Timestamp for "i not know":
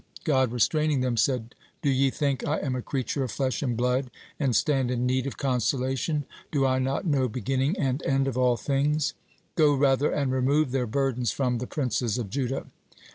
6.65-7.27